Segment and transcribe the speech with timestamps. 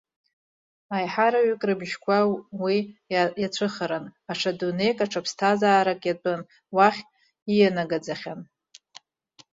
[0.95, 2.17] Аиҳараҩык рыбжьқәа
[2.63, 2.77] уи
[3.41, 6.41] иацәыхаран, аҽа дунеик, аҽа ԥсҭазаарак иатәын,
[6.75, 7.01] уахь
[7.51, 8.41] иианагаӡахьан.